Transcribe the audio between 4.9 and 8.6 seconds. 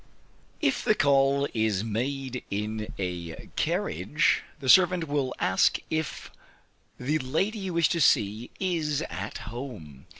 will ask if the lady you wish to see